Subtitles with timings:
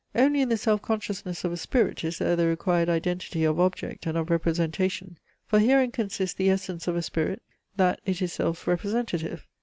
[0.15, 4.07] Only in the self consciousness of a spirit is there the required identity of object
[4.07, 7.43] and of representation; for herein consists the essence of a spirit,
[7.75, 9.45] that it is self representative.